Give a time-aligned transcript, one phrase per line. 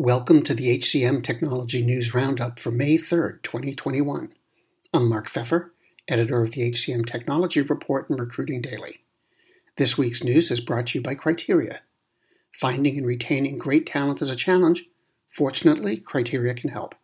[0.00, 4.32] Welcome to the HCM Technology News Roundup for May 3rd, 2021.
[4.94, 5.70] I'm Mark Feffer,
[6.06, 9.00] editor of the HCM Technology Report and Recruiting Daily.
[9.74, 11.80] This week's news is brought to you by Criteria.
[12.52, 14.84] Finding and retaining great talent is a challenge.
[15.30, 16.94] Fortunately, Criteria can help.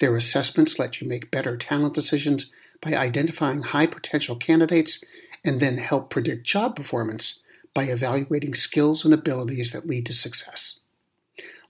[0.00, 5.04] Their assessments let you make better talent decisions by identifying high potential candidates
[5.44, 7.40] and then help predict job performance
[7.74, 10.78] by evaluating skills and abilities that lead to success.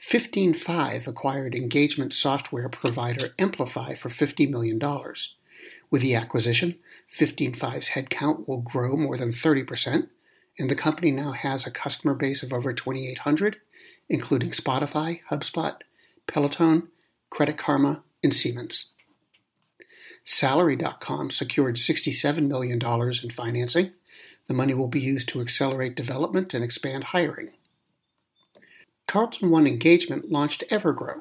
[0.00, 4.80] 15Five acquired engagement software provider Amplify for $50 million.
[5.90, 6.76] With the acquisition,
[7.14, 10.08] 15Five's headcount will grow more than 30%,
[10.58, 13.58] and the company now has a customer base of over 2,800,
[14.08, 15.76] including Spotify, HubSpot,
[16.26, 16.88] Peloton,
[17.30, 18.92] Credit Karma, and Siemens.
[20.24, 23.92] Salary.com secured $67 million in financing.
[24.48, 27.50] The money will be used to accelerate development and expand hiring.
[29.06, 31.20] Carlton One Engagement launched Evergrow,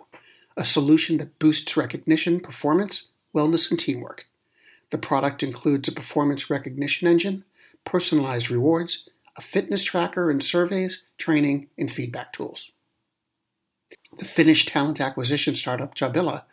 [0.57, 4.25] a solution that boosts recognition, performance, wellness, and teamwork.
[4.89, 7.43] The product includes a performance recognition engine,
[7.83, 12.71] personalized rewards, a fitness tracker, and surveys, training, and feedback tools.
[14.17, 16.43] The Finnish talent acquisition startup Jobilla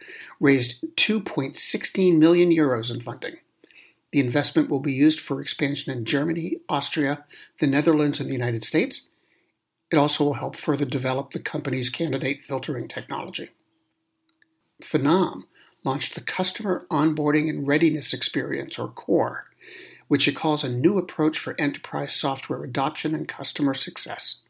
[0.41, 3.37] raised 2.16 million euros in funding.
[4.11, 7.25] The investment will be used for expansion in Germany, Austria,
[7.61, 9.09] the Netherlands, and the United States.
[9.93, 13.51] It also will help further develop the company's candidate filtering technology.
[14.83, 15.45] Phenom
[15.85, 19.47] launched the Customer Onboarding and Readiness Experience, or CORE,
[20.09, 24.43] which it calls a new approach for enterprise software adoption and customer success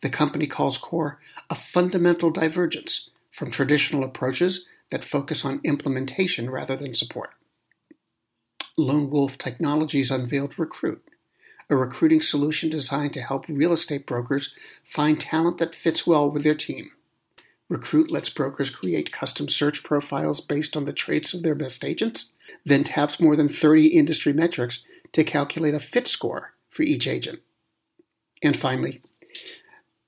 [0.00, 1.18] the company calls core
[1.50, 7.30] a fundamental divergence from traditional approaches that focus on implementation rather than support.
[8.76, 11.02] Lone Wolf Technologies unveiled Recruit,
[11.68, 16.44] a recruiting solution designed to help real estate brokers find talent that fits well with
[16.44, 16.90] their team.
[17.68, 22.32] Recruit lets brokers create custom search profiles based on the traits of their best agents,
[22.64, 27.40] then taps more than 30 industry metrics to calculate a fit score for each agent.
[28.42, 29.02] And finally,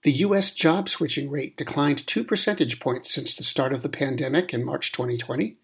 [0.04, 0.52] the U.S.
[0.52, 4.92] job switching rate declined 2 percentage points since the start of the pandemic in March
[4.92, 5.56] 2020.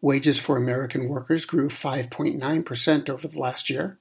[0.00, 3.98] Wages for American workers grew 5.9% over the last year.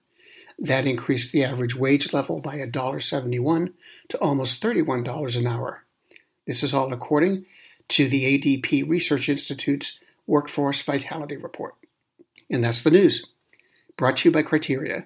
[0.60, 3.74] That increased the average wage level by $1.71
[4.10, 5.84] to almost $31 an hour.
[6.48, 7.46] This is all according
[7.90, 11.76] to the ADP Research Institute's Workforce Vitality Report.
[12.50, 13.28] And that's the news.
[13.96, 15.06] Brought to you by Criteria.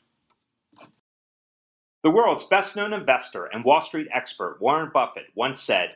[2.03, 5.95] The world's best known investor and Wall Street expert Warren Buffett once said,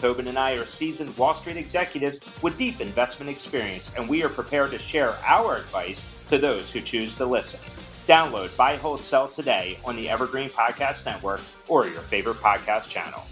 [0.00, 4.28] Tobin and I are seasoned Wall Street executives with deep investment experience, and we are
[4.28, 7.60] prepared to share our advice to those who choose to listen.
[8.06, 13.22] Download Buy, Hold, Sell today on the Evergreen Podcast Network or your favorite podcast channel.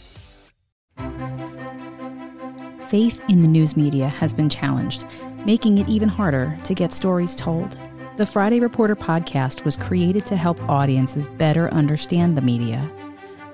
[2.89, 5.05] Faith in the news media has been challenged,
[5.47, 7.77] making it even harder to get stories told.
[8.19, 12.91] The Friday Reporter podcast was created to help audiences better understand the media